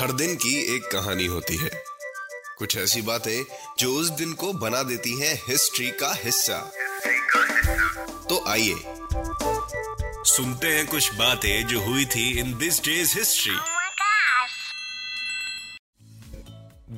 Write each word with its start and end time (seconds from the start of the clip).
हर 0.00 0.12
दिन 0.12 0.34
की 0.34 0.76
एक 0.76 0.82
कहानी 0.82 1.26
होती 1.26 1.56
है। 1.56 1.70
कुछ 2.58 2.76
ऐसी 2.76 3.02
बातें 3.02 3.44
जो 3.78 3.92
उस 3.92 4.10
दिन 4.10 4.32
को 4.32 4.52
बना 4.52 4.82
देती 4.82 5.20
हैं 5.20 5.42
हिस्ट्री 5.48 5.90
का 5.90 6.12
हिस्सा। 6.24 6.72
तो 8.28 8.44
आइए 8.48 8.74
सुनते 10.24 10.66
हैं 10.66 10.86
कुछ 10.86 11.14
बातें 11.14 11.66
जो 11.66 11.80
हुई 11.80 12.04
थी 12.04 12.38
इन 12.38 12.58
दिस 12.58 12.80
डेज़ 12.84 13.18
हिस्ट्री. 13.18 13.56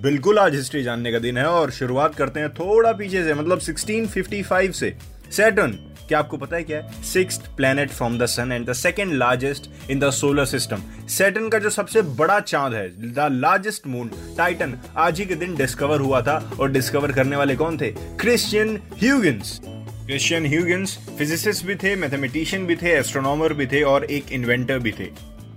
बिल्कुल 0.02 0.38
आज 0.38 0.54
हिस्ट्री 0.54 0.82
जानने 0.82 1.12
का 1.12 1.18
दिन 1.18 1.38
है 1.38 1.46
और 1.46 1.70
शुरुआत 1.70 2.14
करते 2.14 2.40
हैं 2.40 2.54
थोड़ा 2.54 2.92
पीछे 2.92 3.24
से 3.24 3.34
मतलब 3.34 3.60
1655 3.60 4.72
से। 4.72 4.98
सैटर्न 5.32 5.72
क्या 6.08 6.18
आपको 6.18 6.36
पता 6.36 6.56
है 6.56 6.64
क्या 6.64 6.78
है? 6.78 7.02
Six 7.02 7.36
planet 7.56 7.90
from 7.90 8.18
the 8.18 8.26
sun 8.26 8.52
and 8.52 8.68
the 8.70 8.72
second 8.72 9.12
largest 9.12 9.90
in 9.90 9.98
the 9.98 10.10
solar 10.10 10.44
system 10.44 10.82
Saturn 11.08 11.48
का 11.48 11.58
जो 11.58 11.70
सबसे 11.70 12.02
बड़ा 12.02 12.38
चाँद 12.40 12.74
है 12.74 12.88
द 13.12 13.28
लार्जेस्ट 13.32 13.86
मून 13.86 14.10
टाइटन 14.38 14.78
आज 14.96 15.20
ही 15.20 15.26
के 15.26 15.34
दिन 15.34 15.54
डिस्कवर 15.54 16.00
हुआ 16.00 16.20
था 16.22 16.36
और 16.60 16.70
डिस्कवर 16.70 17.12
करने 17.12 17.36
वाले 17.36 17.56
कौन 17.56 17.78
थे? 17.78 17.90
Christian 17.90 18.76
Huygens 18.98 19.60
Christian 19.66 20.46
Huygens 20.46 20.98
physicist 21.18 21.64
भी 21.66 21.74
थे 21.74 21.96
मैथमेटिशियन 21.96 22.66
भी 22.66 22.76
थे 22.76 22.90
एस्ट्रोनॉमर 22.90 23.52
भी 23.52 23.66
थे 23.66 23.82
और 23.82 24.04
एक 24.04 24.32
इन्वेंटर 24.32 24.78
भी 24.78 24.92
थे। 24.92 25.08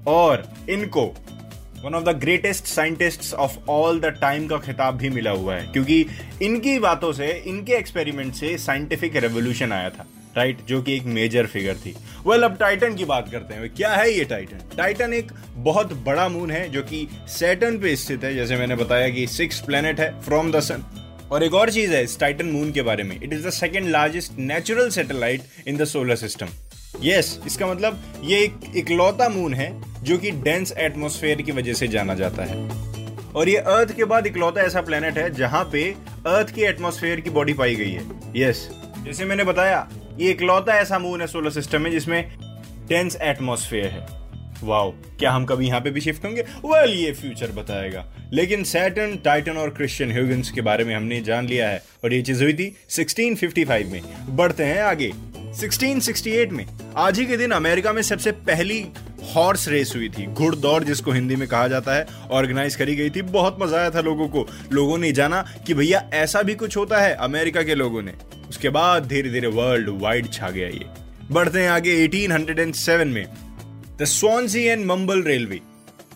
और 0.08 0.50
इनको 0.70 1.06
one 1.86 1.94
of 1.94 2.04
the 2.04 2.10
greatest 2.10 2.66
scientists 2.66 3.34
of 3.34 3.58
all 3.70 4.00
the 4.00 4.06
time 4.06 4.48
का 4.48 4.58
खिताब 4.58 4.96
भी 4.98 5.10
मिला 5.10 5.32
हुआ 5.32 5.56
है 5.56 5.68
क्योंकि 5.68 6.06
इनकी 6.42 6.80
बातों 6.80 7.12
से 7.14 7.28
इनके 7.48 7.74
एक्सपेरिमेंट 7.74 8.34
से 8.34 8.58
साइंटिफिक 8.58 9.16
रेवोल्यूशन 9.16 9.72
आया 9.72 9.90
था 9.90 10.06
राइट 10.38 10.56
right? 10.56 10.70
जो 10.70 10.82
कि 10.82 10.96
एक 10.96 11.04
मेजर 11.04 11.46
फिगर 11.46 11.76
थी। 11.76 11.90
वेल 11.90 12.28
well, 12.28 12.44
अब 12.44 12.58
टाइटन 12.58 12.96
की 12.96 13.06
बात 13.06 13.30
करते 13.32 13.54
हैं। 13.54 13.70
क्या 13.70 13.94
है 13.96 14.12
ये 14.12 14.24
टाइटन 14.24 14.76
टाइटन 14.78 15.14
एक 15.14 15.32
बहुत 15.56 15.94
बड़ा 15.94 16.28
मून 16.30 16.52
है 16.52 16.68
जो 16.70 16.82
कि 16.82 17.08
सैटर्न 17.28 17.78
पे 17.80 17.96
स्थित 17.96 18.24
है 18.24 18.34
जैसे 18.36 18.56
मैंने 18.56 18.76
बताया 18.76 19.10
कि 19.10 19.28
सिक्स 19.28 19.60
प्लेनेट 19.60 20.00
है 20.00 20.22
फ्रॉम 20.22 20.52
द 20.52 20.60
सन 20.60 20.84
और 21.32 21.44
एक 21.44 21.54
और 21.54 21.72
चीज़ 21.72 21.94
है 21.94 22.04
इस 22.04 22.20
टाइटन 22.20 22.46
मून 22.46 22.72
के 22.72 22.82
बारे 22.82 23.04
में। 23.04 23.16
It 23.24 23.34
is 23.34 23.48
the 23.48 23.50
second 23.50 23.90
largest 23.90 24.40
natural 24.40 24.90
satellite 24.90 25.68
in 25.68 25.78
the 25.78 25.86
solar 25.86 26.16
system 26.16 26.48
yes 27.04 27.40
इसका 27.48 27.68
मतलब 27.68 28.04
ये 28.24 28.40
एक 28.40 28.72
इकलौता 28.76 29.30
मून 29.30 29.54
है 29.54 29.95
जो 30.06 30.18
कि 30.18 30.32
डेंस 30.32 30.74
एटमॉस्फेयर 30.78 31.42
की 31.42 31.52
वजह 31.52 31.74
से 31.74 31.88
जाना 31.88 32.16
जाता 32.16 32.44
है। 32.44 32.70
और 33.36 33.50
ये 33.50 33.58
अर्थ 33.58 33.96
के 33.96 34.06
बाद 34.06 34.28
इकलौता 34.28 34.62
ऐसा 34.62 34.82
प्लेनेट 34.82 35.18
है 35.18 35.34
जहाँ 35.34 35.70
पे 35.72 35.96
अर्थ 36.28 36.56
की 36.56 36.62
एटमॉस्फेयर 36.62 37.20
की 37.20 37.30
बॉडी 37.30 37.54
पाई 37.54 37.76
गई 37.76 37.92
है। 37.92 38.06
यस 38.36 38.70
जैसे 39.04 39.26
मैंने 39.26 39.44
बताया 39.44 39.90
ये 40.20 40.32
इकलौता 40.32 40.74
ऐसा 40.74 41.00
मून 41.00 41.22
है 41.22 41.28
सोलर 41.28 41.50
सिस्टम 41.50 41.82
में 41.82 41.92
जिसमें 41.92 42.38
डेंस 42.90 43.18
एटमॉस्फेयर 43.22 43.86
है। 43.86 44.26
वाओ 44.64 44.92
क्या 44.92 45.32
हम 45.32 45.46
कभी 45.46 45.68
यहाँ 45.68 45.82
पे 45.82 45.90
भी 45.90 46.02
शिफ्ट 46.02 46.26
होंगे? 46.26 46.42
वेल 46.42 46.88
well, 46.88 47.06
ये 47.06 47.12
फ्यूचर 47.12 47.52
बताएगा। 47.52 48.14
लेकिन 48.34 48.64
सैटर्न 48.64 49.16
टाइटन 49.16 49.52
और 49.52 49.70
क्रिश्चियन 49.70 50.12
ह्यूगन्स 50.12 50.52
के 50.52 50.62
बारे 50.62 50.84
में 50.84 50.96
हमने 50.96 51.22
जान 51.22 51.48
लिया 51.48 51.70
है। 51.70 51.84
और 52.04 52.14
ये 52.14 52.22
चीज़ 52.22 52.44
हुई 52.44 52.54
थी 52.54 52.76
1655 52.90 53.92
में। 53.92 54.02
बढ़ते 54.30 54.64
हैं 54.64 54.82
आगे। 54.82 55.12
1668 55.56 56.50
में। 56.52 56.66
आज 56.98 57.20
ही 57.20 57.26
के 57.26 57.38
दिन 57.38 57.52
अमेरिका 57.52 57.94
में 57.94 58.02
सबसे 58.02 58.32
पहली 58.32 58.86
हॉर्स 59.34 59.68
रेस 59.68 59.94
हुई 59.96 60.10
थी 60.10 60.26
घुड़दौड़ 60.26 60.84
जिसको 60.84 61.12
हिंदी 61.12 61.36
में 61.36 61.48
कहा 61.48 61.68
जाता 61.68 61.96
है 61.96 62.06
ऑर्गेनाइज 62.32 62.76
करी 62.76 62.96
गई 62.96 63.10
थी। 63.10 63.22
बहुत 63.22 63.58
मज़ा 63.62 63.78
आया 63.78 63.90
था 63.90 64.02
लोगों 64.02 64.28
को। 64.28 64.48
लोगों 64.72 64.98
ने 64.98 65.12
जाना 65.12 65.46
कि 65.68 65.74
भैया, 65.74 66.10
ऐसा 66.14 66.42
भी 66.42 66.56
कुछ 66.56 66.78
होता 66.78 67.02
है 67.02 67.14
अमेरिका 67.14 67.64
के 67.64 67.76
लोगों 67.76 68.02
ने। 68.02 68.14
उसके 68.50 68.70
बाद 68.70 69.06
धीरे 69.06 69.30
धीरे 69.30 69.48
वर्ल्ड 69.48 69.90
वाइड 70.02 70.32
छा 70.34 70.50
गया 70.50 70.68
ये। 70.68 70.86
बढ़ते 71.32 71.60
हैं 71.60 71.70
आगे 71.70 71.96
1807 72.04 73.08
में। 73.08 73.26
The 74.02 74.06
Swansea 74.06 74.64
and 74.64 74.86
Mumbles 74.86 75.24
railway 75.24 75.62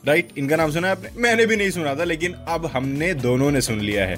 right 0.07 0.29
इनका 0.37 0.55
नाम 0.55 0.71
सुना 0.71 0.87
है 0.87 0.91
आपने? 0.91 1.09
मैंने 1.17 1.45
भी 1.45 1.55
नहीं 1.55 1.69
सुना 1.69 1.95
था, 1.95 2.03
लेकिन 2.03 2.33
अब 2.33 2.65
हमने 2.65 3.13
दोनों 3.13 3.51
ने 3.51 3.61
सुन 3.61 3.79
लिया 3.79 4.05
है। 4.05 4.17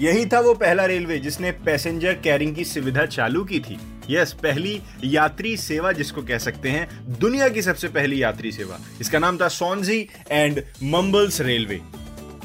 यही 0.00 0.26
था 0.26 0.40
वो 0.40 0.54
पहला 0.54 0.84
रेलवे 0.84 1.18
जिसने 1.18 1.50
पैसेंजर 1.50 2.12
कैरिंग 2.14 2.54
की 2.56 2.64
सुविधा 2.64 3.04
चालू 3.06 3.44
की 3.44 3.60
थी। 3.60 3.78
यस, 4.10 4.32
पहली 4.32 4.80
यात्री 5.04 5.56
सेवा 5.56 5.92
जिसको 5.92 6.22
कह 6.22 6.38
सकते 6.38 6.68
हैं, 6.68 6.88
दुनिया 7.18 7.48
की 7.48 7.62
सबसे 7.62 7.88
पहली 7.88 8.22
यात्री 8.22 8.52
सेवा। 8.52 8.78
इसका 9.00 9.18
नाम 9.18 9.38
था 9.38 9.48
सोनजी 9.48 10.08
एंड 10.30 10.62
मंबल्स 10.82 11.40
रेलवे। 11.40 11.80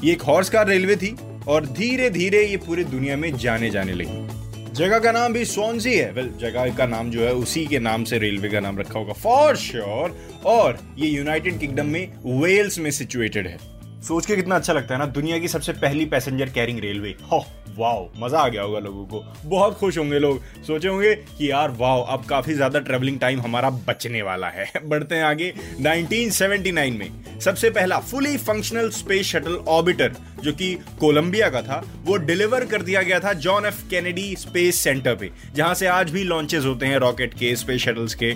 ये 0.04 0.12
एक 0.12 0.22
हॉर्स 0.22 0.50
कार 0.50 0.68
रेलवे 0.68 0.96
थी 0.96 1.16
और 1.48 1.66
धीरे 1.66 2.10
धीरे 2.10 2.44
ये 2.46 2.56
पूरी 2.56 2.84
दुनिया 2.84 3.16
में 3.16 3.36
जाने 3.36 3.70
जाने 3.70 3.92
लगी। 3.92 4.40
जगह 4.74 4.98
का 4.98 5.12
नाम 5.12 5.32
भी 5.32 5.44
सोनजी 5.44 5.94
है। 5.94 6.12
वेल 6.12 6.30
जगह 6.40 6.74
का 6.74 6.86
नाम 6.86 7.10
जो 7.10 7.24
है, 7.24 7.32
उसी 7.34 7.66
के 7.66 7.78
नाम 7.78 8.04
से 8.04 8.18
रेलवे 8.18 8.48
का 8.48 8.60
नाम 8.60 8.78
रखा 8.78 8.98
होगा 8.98 9.12
फॉर 9.12 9.56
श्योर 9.56 10.16
और 10.44 10.78
ये 10.98 11.08
यूनाइटेड 11.08 11.58
किंगडम 11.60 11.86
में 11.86 12.12
वेल्स 12.42 12.78
में 12.78 12.90
सिचुएटेड 12.90 13.46
है। 13.46 13.58
सोच 14.02 14.26
के 14.26 14.36
कितना 14.36 14.56
अच्छा 14.56 14.72
लगता 14.72 14.94
है 14.94 14.98
ना, 14.98 15.06
दुनिया 15.06 15.38
की 15.38 15.48
सबसे 15.48 15.72
पहली 15.72 16.04
पैसेंजर 16.04 16.48
कैरिंग 16.48 16.78
रेलवे। 16.80 17.14
हो, 17.32 17.44
वाओ, 17.76 18.08
मज़ा 18.16 18.38
आ 18.38 18.48
गया 18.48 18.62
होगा 18.62 18.78
लोगों 18.78 19.04
को। 19.06 19.24
बहुत 19.44 19.78
खुश 19.78 19.98
होंगे 19.98 20.18
लोग। 20.18 20.40
सोचे 20.66 20.88
होंगे 20.88 21.14
कि 21.14 21.50
यार, 21.50 21.70
वाओ, 21.70 22.02
अब 22.04 22.24
काफ़ी 22.24 22.54
ज़्यादा 22.54 22.80
ट्रेवलिंग 22.80 23.18
टाइम 23.20 23.40
हमारा 23.40 23.70
बचने 23.70 24.22
वाला 24.22 24.48
है। 24.48 24.66
बढ़ते 24.84 25.14
हैं 25.14 25.24
आगे। 25.24 25.52
1979 25.80 26.98
में 26.98 27.40
सबसे 27.40 27.70
पहला 27.70 27.98
fully 28.00 28.36
functional 28.36 28.90
space 28.90 29.26
shuttle 29.26 29.56
orbiter 29.68 30.16
जो 30.42 30.52
कि 30.52 30.74
कोलंबिया 31.00 31.48
का 31.50 31.62
था, 31.62 31.82
वो 32.04 32.16
डिलीवर 32.16 32.64
कर 32.64 32.82
दिया 32.82 33.02
गया 33.02 33.20
था 33.20 33.32
John 33.32 33.66
F 33.66 33.88
Kennedy 33.90 34.34
space 34.36 34.80
centre 34.80 35.14
पे, 35.14 35.30
जहाँ 35.54 35.74
से 35.74 35.86
आज 35.86 36.10
भी 36.10 36.24
लॉन्चेस 36.24 36.64
होते 36.64 36.86
हैं 36.86 36.98
रॉकेट 36.98 37.34
के 37.34 37.56
स्पेस 37.56 37.80
शटल्स 37.80 38.14
के। 38.14 38.34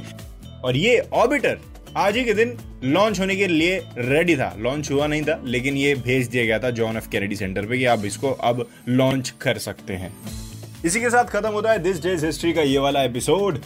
और 0.65 0.77
ये 0.77 0.99
ऑर्बिटर 1.13 1.59
आज 1.97 2.17
ही 2.17 2.25
के 2.25 2.33
दिन 2.35 2.53
लॉन्च 2.85 3.19
होने 3.21 3.35
के 3.37 3.47
लिए 3.47 3.77
रेडी 3.99 4.35
था। 4.37 4.53
लॉन्च 4.59 4.91
हुआ 4.91 5.07
नहीं 5.07 5.23
था, 5.23 5.41
लेकिन 5.45 5.77
ये 5.77 5.95
भेज 5.97 6.27
दिया 6.29 6.45
गया 6.45 6.59
था 6.59 6.71
जॉन 6.71 6.97
एफ़ 6.97 7.09
कैनेडी 7.11 7.37
सेंटर 7.37 7.67
पे 7.67 7.79
कि 7.79 7.85
आप 7.85 8.05
इसको 8.05 8.31
अब 8.31 8.65
लॉन्च 8.89 9.31
कर 9.41 9.59
सकते 9.59 9.95
हैं। 9.95 10.13
इसी 10.85 11.01
के 11.01 11.11
साथ 11.11 11.25
खत्म 11.27 11.49
होता 11.49 11.73
है 11.73 11.79
दिस 11.79 12.03
डेज़ 12.03 12.27
हिस्ट्री 12.27 12.53
का 12.53 12.63
ये 12.63 12.79
वाला 12.79 13.03
एपिसोड 13.03 13.59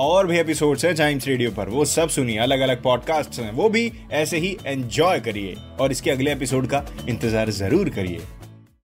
और 0.00 0.26
भी 0.26 0.38
एपिसोड्स 0.38 0.84
है 0.84 0.92
टाइम्स 0.94 1.28
रेडियो 1.28 1.50
पर। 1.50 1.68
वो 1.68 1.84
सब 1.84 2.08
सुनिए 2.08 2.38
अलग 2.38 2.60
अलग 2.60 2.82
पॉडकास्ट 2.82 3.40
हैं। 3.40 3.52
वो 3.52 3.68
भी 3.68 3.90
ऐसे 4.12 4.38
ही 4.38 4.56
एंजॉय 4.66 5.20
करिए। 5.20 5.54
और 5.80 5.92
इसके 5.92 6.10
अगले 6.10 6.32
एपिसोड 6.32 6.66
का 6.66 6.84
इंतज़ार 7.08 7.50
ज़रूर 7.52 7.88
करिए। 7.88 8.20